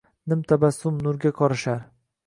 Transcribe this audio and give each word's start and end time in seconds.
Nim 0.31 0.39
tabassum 0.53 0.97
nurga 1.05 1.35
qorishar. 1.43 1.89